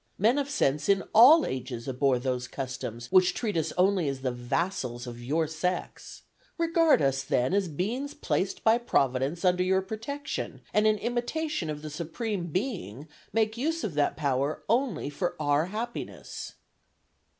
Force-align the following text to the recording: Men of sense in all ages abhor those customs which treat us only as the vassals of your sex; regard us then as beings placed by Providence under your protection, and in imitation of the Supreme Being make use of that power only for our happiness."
Men 0.17 0.39
of 0.39 0.49
sense 0.49 0.89
in 0.89 1.03
all 1.13 1.45
ages 1.45 1.87
abhor 1.87 2.17
those 2.17 2.47
customs 2.47 3.11
which 3.11 3.35
treat 3.35 3.55
us 3.55 3.71
only 3.77 4.09
as 4.09 4.21
the 4.21 4.31
vassals 4.31 5.05
of 5.05 5.21
your 5.21 5.45
sex; 5.45 6.23
regard 6.57 7.03
us 7.03 7.21
then 7.21 7.53
as 7.53 7.67
beings 7.67 8.15
placed 8.15 8.63
by 8.63 8.79
Providence 8.79 9.45
under 9.45 9.61
your 9.61 9.83
protection, 9.83 10.61
and 10.73 10.87
in 10.87 10.97
imitation 10.97 11.69
of 11.69 11.83
the 11.83 11.91
Supreme 11.91 12.47
Being 12.47 13.07
make 13.31 13.57
use 13.57 13.83
of 13.83 13.93
that 13.93 14.17
power 14.17 14.63
only 14.67 15.11
for 15.11 15.35
our 15.39 15.67
happiness." 15.67 16.53